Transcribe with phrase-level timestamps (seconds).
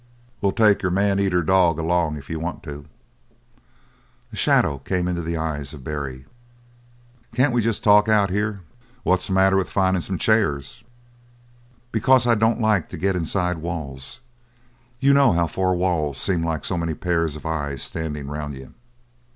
[0.41, 2.85] We'll take your man eater along, if you want to."
[4.33, 6.25] A shadow came in the eyes of Barry.
[7.35, 8.61] "Can't we talk jest as well out here?"
[9.03, 10.83] "What's the matter with findin' some chairs?"
[11.91, 14.21] "Because I don't like to get inside walls.
[14.99, 18.73] You know how four walls seem like so many pairs of eyes standin' around you?"